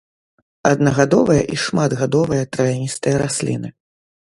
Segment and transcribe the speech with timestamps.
[0.69, 3.75] Аднагадовыя і шматгадовыя травяністыя расліны.